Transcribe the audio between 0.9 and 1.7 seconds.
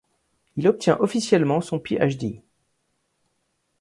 officiellement